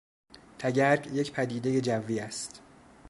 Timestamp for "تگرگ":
0.59-1.07